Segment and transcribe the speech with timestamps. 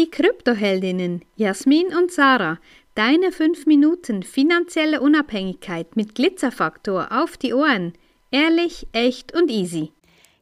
[0.00, 2.56] Die Kryptoheldinnen Jasmin und Sarah,
[2.94, 7.92] deine 5 Minuten finanzielle Unabhängigkeit mit Glitzerfaktor auf die Ohren.
[8.30, 9.92] Ehrlich, echt und easy.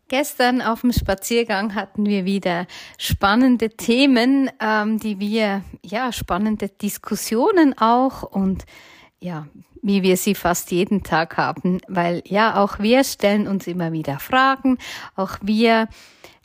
[0.07, 2.69] Gestern auf dem Spaziergang hatten wir wieder
[2.99, 8.65] spannende Themen, ähm, die wir, ja, spannende Diskussionen auch und
[9.19, 9.49] ja,
[9.83, 14.21] wie wir sie fast jeden Tag haben, weil ja, auch wir stellen uns immer wieder
[14.21, 14.79] Fragen,
[15.17, 15.89] auch wir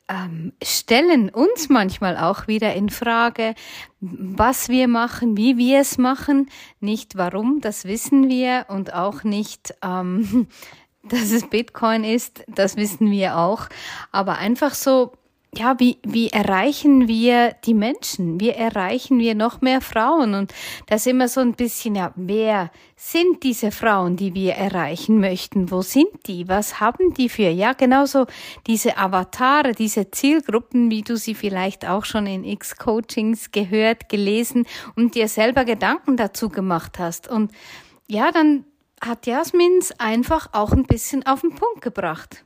[0.09, 3.55] ähm, stellen uns manchmal auch wieder in Frage,
[3.99, 9.73] was wir machen, wie wir es machen, nicht warum, das wissen wir und auch nicht,
[9.83, 10.47] ähm,
[11.03, 13.67] dass es Bitcoin ist, das wissen wir auch.
[14.11, 15.13] Aber einfach so,
[15.55, 18.39] ja, wie, wie erreichen wir die Menschen?
[18.39, 20.33] Wie erreichen wir noch mehr Frauen?
[20.33, 20.53] Und
[20.87, 25.69] das ist immer so ein bisschen, ja, wer sind diese Frauen, die wir erreichen möchten?
[25.71, 26.47] Wo sind die?
[26.47, 27.49] Was haben die für?
[27.49, 28.25] Ja, genauso
[28.67, 35.15] diese Avatare, diese Zielgruppen, wie du sie vielleicht auch schon in X-Coachings gehört, gelesen und
[35.15, 37.27] dir selber Gedanken dazu gemacht hast.
[37.27, 37.51] Und
[38.07, 38.65] ja, dann
[39.01, 42.43] hat Jasmins einfach auch ein bisschen auf den Punkt gebracht.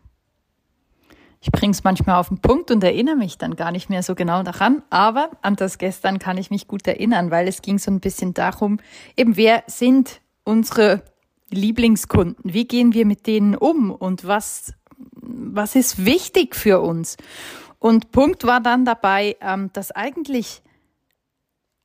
[1.40, 4.16] Ich bringe es manchmal auf den Punkt und erinnere mich dann gar nicht mehr so
[4.16, 7.92] genau daran, aber an das gestern kann ich mich gut erinnern, weil es ging so
[7.92, 8.80] ein bisschen darum,
[9.16, 11.04] eben wer sind unsere
[11.50, 14.74] Lieblingskunden, wie gehen wir mit denen um und was,
[15.12, 17.18] was ist wichtig für uns.
[17.80, 20.64] Und Punkt war dann dabei, ähm, dass eigentlich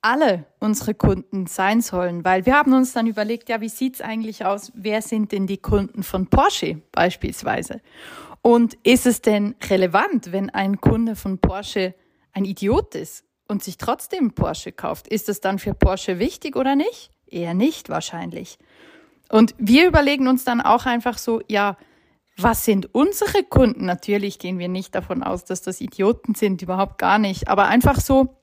[0.00, 4.44] alle unsere Kunden sein sollen, weil wir haben uns dann überlegt, ja, wie sieht's eigentlich
[4.44, 4.72] aus?
[4.74, 7.80] Wer sind denn die Kunden von Porsche beispielsweise?
[8.42, 11.94] Und ist es denn relevant, wenn ein Kunde von Porsche
[12.32, 15.06] ein Idiot ist und sich trotzdem Porsche kauft?
[15.06, 17.10] Ist es dann für Porsche wichtig oder nicht?
[17.26, 18.58] Eher nicht wahrscheinlich.
[19.30, 21.78] Und wir überlegen uns dann auch einfach so, ja,
[22.36, 23.86] was sind unsere Kunden?
[23.86, 27.48] Natürlich gehen wir nicht davon aus, dass das Idioten sind, überhaupt gar nicht.
[27.48, 28.36] Aber einfach so,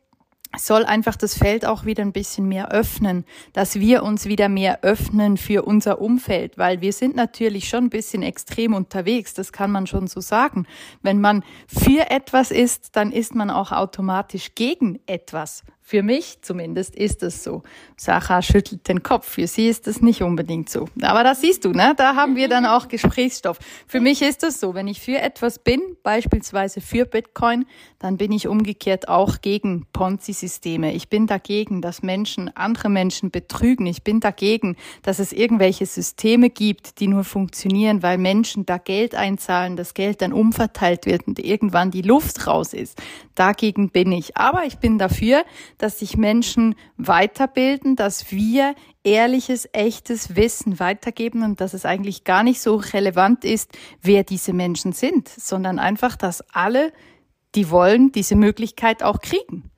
[0.57, 4.83] soll einfach das Feld auch wieder ein bisschen mehr öffnen, dass wir uns wieder mehr
[4.83, 9.71] öffnen für unser Umfeld, weil wir sind natürlich schon ein bisschen extrem unterwegs, das kann
[9.71, 10.65] man schon so sagen.
[11.01, 15.63] Wenn man für etwas ist, dann ist man auch automatisch gegen etwas.
[15.89, 17.63] Für mich zumindest ist es so.
[17.97, 19.27] Sarah schüttelt den Kopf.
[19.27, 20.87] Für sie ist es nicht unbedingt so.
[21.01, 21.95] Aber das siehst du, ne?
[21.97, 23.57] Da haben wir dann auch Gesprächsstoff.
[23.87, 24.75] Für mich ist es so.
[24.75, 27.65] Wenn ich für etwas bin, beispielsweise für Bitcoin,
[27.97, 30.93] dann bin ich umgekehrt auch gegen Ponzi-Systeme.
[30.93, 33.87] Ich bin dagegen, dass Menschen andere Menschen betrügen.
[33.87, 39.15] Ich bin dagegen, dass es irgendwelche Systeme gibt, die nur funktionieren, weil Menschen da Geld
[39.15, 43.01] einzahlen, das Geld dann umverteilt wird und irgendwann die Luft raus ist.
[43.33, 44.37] Dagegen bin ich.
[44.37, 45.45] Aber ich bin dafür,
[45.79, 52.43] dass sich Menschen weiterbilden, dass wir ehrliches, echtes Wissen weitergeben und dass es eigentlich gar
[52.43, 56.93] nicht so relevant ist, wer diese Menschen sind, sondern einfach, dass alle,
[57.55, 59.71] die wollen, diese Möglichkeit auch kriegen.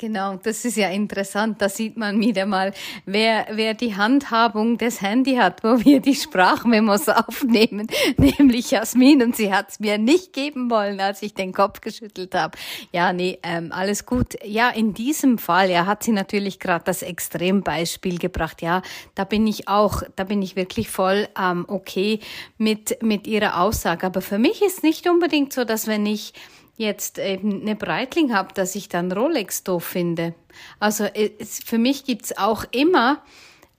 [0.00, 1.60] Genau, das ist ja interessant.
[1.60, 2.72] Da sieht man wieder mal,
[3.04, 9.24] wer, wer die Handhabung des Handy hat, wo wir die Sprachmemos aufnehmen, nämlich Jasmin.
[9.24, 12.56] Und sie hat es mir nicht geben wollen, als ich den Kopf geschüttelt habe.
[12.92, 14.36] Ja, nee, ähm, alles gut.
[14.44, 18.62] Ja, in diesem Fall, ja, hat sie natürlich gerade das Extrembeispiel gebracht.
[18.62, 18.82] Ja,
[19.16, 22.20] da bin ich auch, da bin ich wirklich voll ähm, okay
[22.56, 24.06] mit, mit ihrer Aussage.
[24.06, 26.34] Aber für mich ist nicht unbedingt so, dass wenn ich
[26.78, 30.34] jetzt eben eine Breitling habe, dass ich dann Rolex doof finde.
[30.80, 33.22] Also es, für mich gibt's auch immer,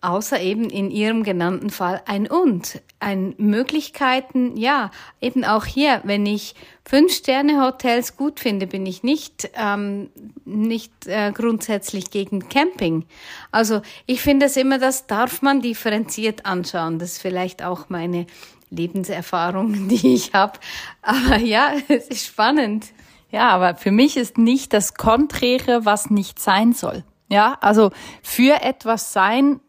[0.01, 2.81] außer eben in Ihrem genannten Fall, ein Und.
[3.01, 6.55] Ein Möglichkeiten, ja, eben auch hier, wenn ich
[6.85, 10.09] Fünf-Sterne-Hotels gut finde, bin ich nicht, ähm,
[10.43, 13.05] nicht äh, grundsätzlich gegen Camping.
[13.51, 16.99] Also ich finde es immer, das darf man differenziert anschauen.
[16.99, 18.25] Das ist vielleicht auch meine
[18.69, 20.59] Lebenserfahrung, die ich habe.
[21.01, 22.87] Aber ja, es ist spannend.
[23.31, 27.03] Ja, aber für mich ist nicht das Konträre, was nicht sein soll.
[27.29, 27.91] Ja, also
[28.23, 29.59] für etwas sein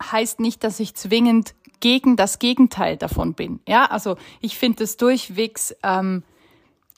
[0.00, 3.60] heißt nicht, dass ich zwingend gegen das Gegenteil davon bin.
[3.66, 6.22] Ja, also ich finde es durchwegs ähm,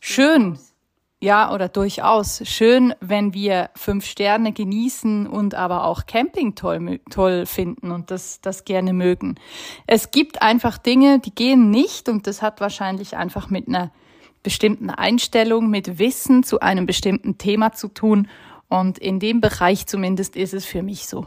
[0.01, 0.59] schön,
[1.23, 7.45] ja, oder durchaus schön, wenn wir fünf Sterne genießen und aber auch Camping toll, toll
[7.45, 9.35] finden und das, das gerne mögen.
[9.87, 13.93] Es gibt einfach Dinge, die gehen nicht und das hat wahrscheinlich einfach mit einer
[14.43, 18.29] bestimmten Einstellung, mit Wissen zu einem bestimmten Thema zu tun.
[18.69, 21.27] Und in dem Bereich zumindest ist es für mich so.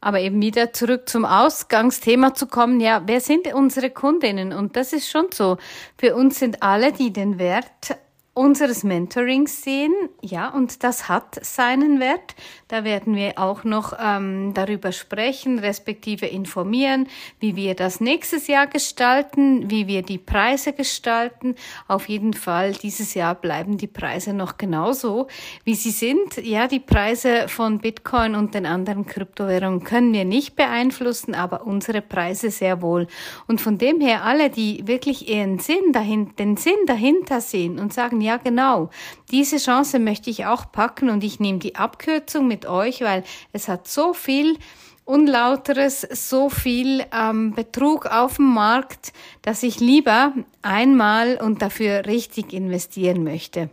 [0.00, 4.52] Aber eben wieder zurück zum Ausgangsthema zu kommen, ja, wer sind unsere Kundinnen?
[4.52, 5.56] Und das ist schon so.
[5.96, 7.96] Für uns sind alle, die den Wert
[8.34, 9.94] unseres Mentorings sehen.
[10.20, 12.34] Ja, und das hat seinen Wert.
[12.66, 17.06] Da werden wir auch noch ähm, darüber sprechen, respektive informieren,
[17.38, 21.54] wie wir das nächstes Jahr gestalten, wie wir die Preise gestalten.
[21.86, 25.28] Auf jeden Fall, dieses Jahr bleiben die Preise noch genauso,
[25.62, 26.36] wie sie sind.
[26.38, 32.02] Ja, die Preise von Bitcoin und den anderen Kryptowährungen können wir nicht beeinflussen, aber unsere
[32.02, 33.06] Preise sehr wohl.
[33.46, 37.92] Und von dem her alle, die wirklich ihren Sinn dahin, den Sinn dahinter sehen und
[37.92, 38.90] sagen, ja genau,
[39.30, 43.22] diese Chance möchte ich auch packen und ich nehme die Abkürzung mit euch, weil
[43.52, 44.56] es hat so viel
[45.04, 49.12] Unlauteres, so viel ähm, Betrug auf dem Markt,
[49.42, 50.32] dass ich lieber
[50.62, 53.68] einmal und dafür richtig investieren möchte.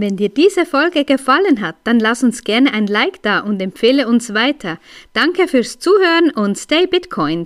[0.00, 4.06] Wenn dir diese Folge gefallen hat, dann lass uns gerne ein Like da und empfehle
[4.06, 4.78] uns weiter.
[5.12, 7.36] Danke fürs Zuhören und stay Bitcoin.